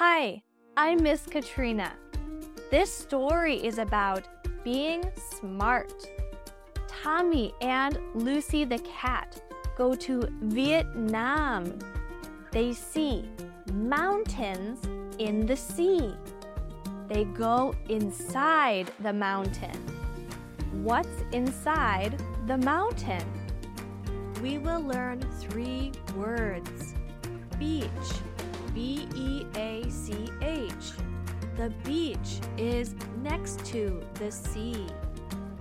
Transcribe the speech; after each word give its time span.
Hi, 0.00 0.44
I'm 0.76 1.02
Miss 1.02 1.26
Katrina. 1.26 1.92
This 2.70 2.88
story 2.88 3.56
is 3.56 3.78
about 3.78 4.28
being 4.62 5.02
smart. 5.16 5.92
Tommy 6.86 7.52
and 7.60 7.98
Lucy 8.14 8.64
the 8.64 8.78
cat 8.78 9.42
go 9.76 9.96
to 9.96 10.28
Vietnam. 10.42 11.80
They 12.52 12.74
see 12.74 13.28
mountains 13.72 14.84
in 15.18 15.46
the 15.46 15.56
sea. 15.56 16.14
They 17.08 17.24
go 17.24 17.74
inside 17.88 18.92
the 19.00 19.12
mountain. 19.12 19.80
What's 20.84 21.24
inside 21.32 22.22
the 22.46 22.58
mountain? 22.58 23.24
We 24.40 24.58
will 24.58 24.80
learn 24.80 25.22
three 25.40 25.90
words 26.14 26.94
beach, 27.58 28.10
B 28.78 29.08
E 29.16 29.44
A 29.56 29.90
C 29.90 30.30
H. 30.40 30.92
The 31.56 31.70
beach 31.82 32.38
is 32.56 32.94
next 33.24 33.64
to 33.72 34.00
the 34.14 34.30
sea. 34.30 34.86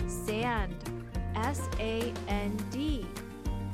Sand, 0.05 0.75
S 1.34 1.67
A 1.80 2.13
N 2.27 2.55
D. 2.70 3.08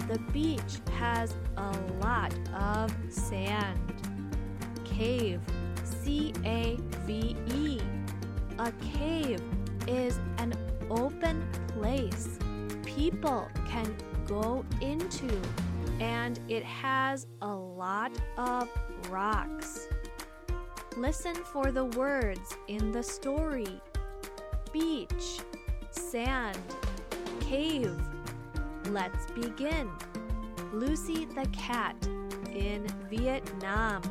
The 0.07 0.17
beach 0.31 0.79
has 0.97 1.35
a 1.57 1.77
lot 2.01 2.33
of 2.53 2.89
sand. 3.09 3.93
Cave, 4.85 5.41
C 5.83 6.33
A 6.45 6.77
V 7.05 7.35
E. 7.53 7.81
A 8.59 8.71
cave 8.97 9.41
is 9.89 10.19
an 10.37 10.53
open 10.89 11.45
place 11.67 12.39
people 12.85 13.49
can 13.67 13.93
go 14.25 14.63
into, 14.79 15.29
and 16.03 16.37
it 16.49 16.63
has 16.63 17.27
a 17.41 17.47
lot 17.47 18.11
of 18.37 18.67
rocks. 19.09 19.87
Listen 20.97 21.33
for 21.33 21.71
the 21.71 21.85
words 21.85 22.57
in 22.67 22.91
the 22.91 23.01
story 23.01 23.81
beach, 24.73 25.39
sand, 25.91 26.59
cave. 27.39 27.95
Let's 28.89 29.31
begin. 29.31 29.89
Lucy 30.73 31.23
the 31.23 31.47
cat 31.53 31.95
in 32.51 32.85
Vietnam. 33.09 34.01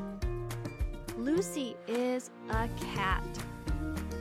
Lucy 1.19 1.77
is 1.89 2.31
a 2.49 2.69
cat. 2.95 3.25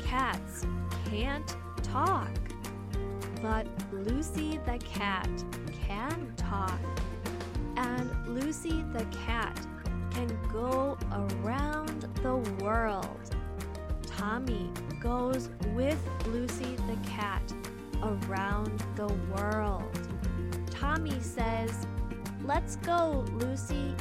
Cats 0.03 0.65
can't 1.09 1.55
talk. 1.83 2.31
But 3.41 3.65
Lucy 3.93 4.59
the 4.65 4.77
cat 4.79 5.29
can 5.87 6.33
talk. 6.35 6.79
And 7.77 8.27
Lucy 8.27 8.83
the 8.93 9.05
cat 9.25 9.59
can 10.11 10.37
go 10.51 10.97
around 11.11 12.07
the 12.21 12.35
world. 12.63 13.35
Tommy 14.05 14.69
goes 14.99 15.49
with 15.73 15.99
Lucy 16.27 16.75
the 16.87 16.97
cat 17.09 17.41
around 18.03 18.83
the 18.95 19.07
world. 19.35 19.99
Tommy 20.69 21.19
says, 21.19 21.87
Let's 22.43 22.75
go, 22.77 23.25
Lucy. 23.33 23.95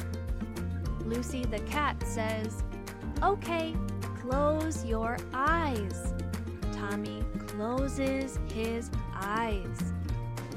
Lucy 1.05 1.45
the 1.45 1.59
cat 1.59 2.01
says, 2.05 2.63
Okay, 3.23 3.75
close 4.21 4.83
your 4.85 5.17
eyes. 5.33 6.13
Tommy 6.73 7.23
closes 7.47 8.39
his 8.53 8.89
eyes. 9.15 9.93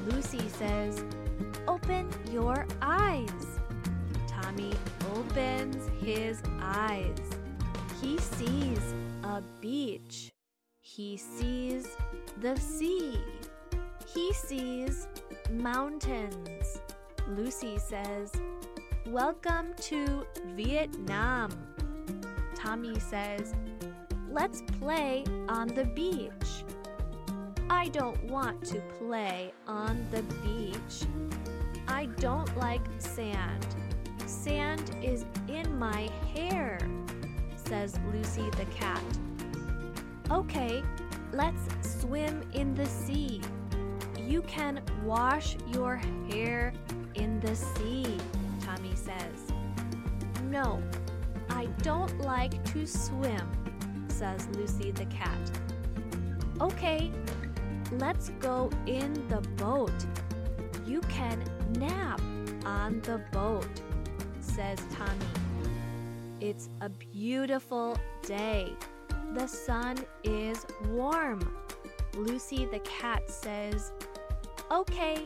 Lucy 0.05 0.47
says, 0.49 1.03
Open 1.67 2.07
your 2.31 2.67
eyes. 2.81 3.59
Tommy 4.27 4.71
opens 5.15 5.89
his 5.99 6.41
eyes. 6.61 7.17
He 7.99 8.19
sees 8.19 8.93
a 9.23 9.41
beach. 9.61 10.31
He 10.81 11.17
sees 11.17 11.87
the 12.39 12.55
sea. 12.57 13.19
He 14.05 14.31
sees 14.33 15.07
mountains. 15.51 16.81
Lucy 17.29 17.79
says, 17.79 18.31
Welcome 19.07 19.73
to 19.81 20.27
Vietnam. 20.55 21.49
Tommy 22.53 22.99
says, 22.99 23.55
Let's 24.29 24.61
play 24.79 25.23
on 25.49 25.67
the 25.69 25.85
beach. 25.85 26.63
I 27.69 27.87
don't 27.87 28.23
want 28.25 28.63
to 28.65 28.79
play 28.99 29.51
on 29.67 30.05
the 30.11 30.21
beach. 30.43 31.07
I 31.87 32.05
don't 32.17 32.55
like 32.57 32.81
sand. 32.97 33.65
Sand 34.25 34.95
is 35.03 35.25
in 35.47 35.77
my 35.77 36.09
hair, 36.33 36.79
says 37.55 37.97
Lucy 38.11 38.49
the 38.51 38.65
cat. 38.65 39.03
Okay, 40.31 40.83
let's 41.31 41.67
swim 41.81 42.41
in 42.53 42.73
the 42.73 42.85
sea. 42.85 43.41
You 44.19 44.41
can 44.43 44.81
wash 45.03 45.55
your 45.73 46.01
hair 46.29 46.73
in 47.13 47.39
the 47.39 47.55
sea, 47.55 48.17
Tommy 48.61 48.95
says. 48.95 49.51
No, 50.49 50.81
I 51.49 51.65
don't 51.83 52.19
like 52.21 52.63
to 52.73 52.87
swim, 52.87 53.47
says 54.07 54.47
Lucy 54.53 54.91
the 54.91 55.05
cat. 55.05 55.51
Okay, 56.59 57.11
let's 57.93 58.29
go 58.39 58.69
in 58.87 59.13
the 59.27 59.41
boat. 59.57 59.93
You 60.85 61.01
can 61.01 61.43
nap 61.77 62.21
on 62.65 63.01
the 63.01 63.21
boat, 63.31 63.67
says 64.39 64.79
Tommy. 64.91 65.25
It's 66.39 66.69
a 66.81 66.89
beautiful 66.89 67.97
day. 68.25 68.73
The 69.33 69.47
sun 69.47 69.97
is 70.23 70.65
warm. 70.89 71.55
Lucy 72.15 72.65
the 72.65 72.79
cat 72.79 73.29
says, 73.29 73.91
Okay, 74.71 75.25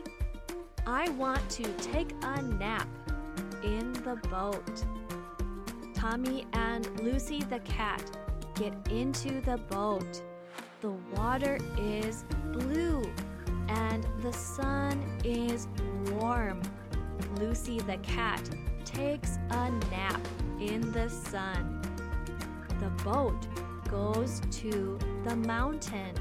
I 0.86 1.08
want 1.10 1.48
to 1.50 1.64
take 1.74 2.12
a 2.22 2.42
nap 2.42 2.88
in 3.62 3.92
the 3.92 4.16
boat. 4.28 4.84
Tommy 5.94 6.46
and 6.54 6.88
Lucy 7.00 7.40
the 7.40 7.60
cat 7.60 8.02
get 8.54 8.74
into 8.90 9.40
the 9.42 9.58
boat. 9.68 10.22
The 10.80 10.90
water 11.14 11.58
is 11.78 12.24
blue 12.52 13.04
and 13.70 14.06
the 14.20 14.32
sun 14.32 15.00
is 15.24 15.68
warm. 16.12 16.60
Lucy 17.38 17.78
the 17.80 17.96
cat 17.98 18.42
takes 18.84 19.38
a 19.50 19.70
nap 19.90 20.20
in 20.60 20.92
the 20.92 21.08
sun. 21.08 21.80
The 22.80 22.90
boat 23.04 23.46
goes 23.88 24.40
to 24.50 24.98
the 25.24 25.36
mountain. 25.36 26.14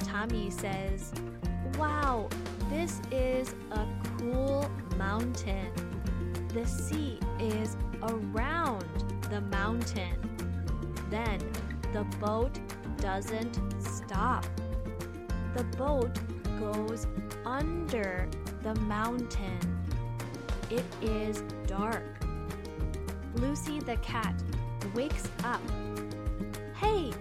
Tommy 0.00 0.50
says, 0.50 1.12
Wow, 1.78 2.28
this 2.70 3.00
is 3.10 3.54
a 3.70 3.86
cool 4.18 4.70
mountain. 4.96 5.70
The 6.52 6.66
sea 6.66 7.18
is 7.38 7.76
around 8.02 8.84
the 9.30 9.40
mountain. 9.42 10.16
Then 11.10 11.38
the 11.92 12.04
boat 12.18 12.58
doesn't 12.98 13.58
stop. 13.80 14.44
The 15.56 15.64
boat 15.76 16.18
goes 16.58 17.06
under 17.44 18.28
the 18.62 18.74
mountain. 18.82 19.58
It 20.70 20.84
is 21.00 21.42
dark. 21.66 22.04
Lucy 23.36 23.80
the 23.80 23.96
cat 23.96 24.34
wakes 24.94 25.28
up. 25.44 25.60
Hey, 26.74 27.12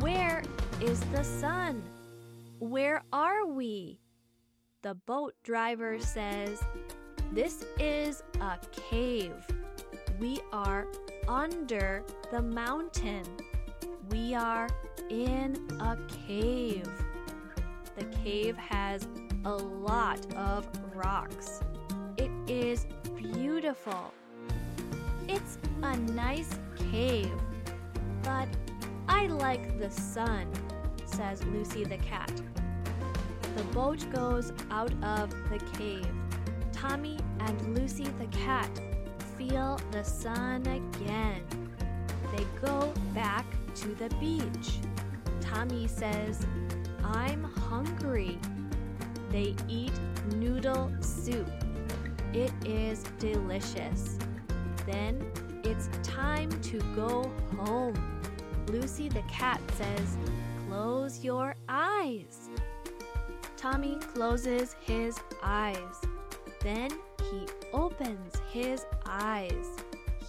where 0.00 0.42
is 0.80 1.00
the 1.12 1.24
sun? 1.24 1.82
Where 2.58 3.02
are 3.12 3.46
we? 3.46 3.98
The 4.82 4.94
boat 4.94 5.34
driver 5.42 5.98
says, 5.98 6.62
This 7.32 7.64
is 7.78 8.22
a 8.40 8.58
cave. 8.70 9.34
We 10.18 10.40
are 10.52 10.86
under 11.26 12.04
the 12.30 12.42
mountain. 12.42 13.24
We 14.10 14.34
are 14.34 14.68
in 15.08 15.56
a 15.80 15.96
cave. 16.26 16.88
The 17.96 18.04
cave 18.24 18.56
has 18.56 19.06
a 19.44 19.52
lot 19.52 20.20
of 20.34 20.68
rocks. 20.94 21.60
It 22.16 22.30
is 22.46 22.86
beautiful. 23.16 24.12
It's 25.28 25.58
a 25.82 25.96
nice 25.96 26.58
cave, 26.90 27.32
but 28.22 28.48
I 29.08 29.26
like 29.26 29.78
the 29.78 29.90
sun, 29.90 30.50
says 31.04 31.44
Lucy 31.44 31.84
the 31.84 31.98
cat. 31.98 32.32
The 33.56 33.64
boat 33.74 34.04
goes 34.12 34.52
out 34.70 34.92
of 35.02 35.30
the 35.50 35.58
cave. 35.76 36.06
Tommy 36.72 37.18
and 37.40 37.74
Lucy 37.76 38.08
the 38.18 38.26
cat 38.26 38.70
feel 39.36 39.78
the 39.90 40.02
sun 40.02 40.62
again. 40.66 41.42
They 42.36 42.44
go 42.64 42.92
back 43.14 43.44
to 43.76 43.88
the 43.94 44.08
beach. 44.16 44.78
Tommy 45.40 45.86
says, 45.88 46.46
I'm 47.12 47.44
hungry. 47.44 48.38
They 49.30 49.54
eat 49.68 49.92
noodle 50.36 50.92
soup. 51.00 51.50
It 52.32 52.52
is 52.64 53.02
delicious. 53.18 54.18
Then 54.86 55.30
It's 55.64 55.88
time 56.02 56.50
to 56.62 56.78
go 56.96 57.30
home. 57.56 57.94
Lucy 58.68 59.08
the 59.08 59.22
cat 59.22 59.60
says, 59.76 60.16
Close 60.68 61.22
your 61.22 61.54
eyes. 61.68 62.48
Tommy 63.56 63.96
closes 64.14 64.74
his 64.80 65.18
eyes. 65.42 66.00
Then 66.62 66.90
he 67.30 67.46
opens 67.72 68.40
his 68.50 68.86
eyes. 69.06 69.66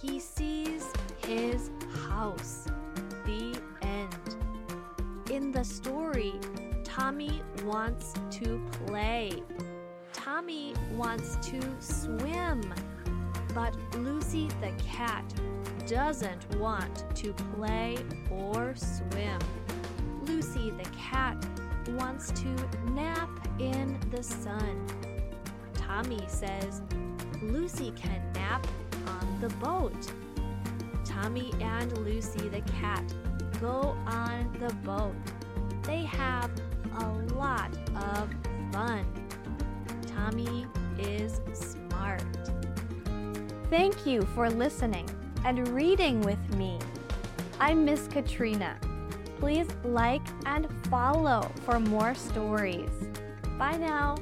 He 0.02 0.20
sees 0.20 0.92
his 1.26 1.70
house. 2.08 2.66
The 3.24 3.58
end. 3.82 4.36
In 5.30 5.50
the 5.50 5.64
story, 5.64 5.91
wants 7.72 8.12
to 8.30 8.60
play. 8.86 9.42
Tommy 10.12 10.74
wants 10.94 11.36
to 11.36 11.58
swim. 11.80 12.62
But 13.54 13.74
Lucy 13.96 14.48
the 14.60 14.72
cat 14.82 15.24
doesn't 15.86 16.54
want 16.56 17.04
to 17.16 17.32
play 17.54 17.96
or 18.30 18.74
swim. 18.76 19.38
Lucy 20.22 20.70
the 20.70 20.88
cat 20.90 21.42
wants 21.96 22.30
to 22.32 22.48
nap 22.90 23.30
in 23.58 23.98
the 24.10 24.22
sun. 24.22 24.86
Tommy 25.74 26.22
says 26.28 26.82
Lucy 27.42 27.90
can 27.92 28.22
nap 28.34 28.66
on 29.06 29.40
the 29.40 29.48
boat. 29.56 30.12
Tommy 31.06 31.52
and 31.60 31.96
Lucy 31.98 32.48
the 32.50 32.60
cat 32.72 33.02
go 33.60 33.96
on 34.06 34.54
the 34.60 34.74
boat. 34.76 35.14
They 35.84 36.04
have 36.04 36.50
a 36.98 37.34
lot 37.34 37.70
of 37.96 38.28
fun. 38.72 39.04
Tommy 40.06 40.66
is 40.98 41.40
smart. 41.52 42.22
Thank 43.70 44.06
you 44.06 44.22
for 44.34 44.50
listening 44.50 45.08
and 45.44 45.68
reading 45.68 46.20
with 46.20 46.56
me. 46.56 46.78
I'm 47.58 47.84
Miss 47.84 48.06
Katrina. 48.06 48.76
Please 49.40 49.66
like 49.84 50.22
and 50.46 50.68
follow 50.90 51.50
for 51.64 51.80
more 51.80 52.14
stories. 52.14 52.90
Bye 53.58 53.76
now. 53.76 54.16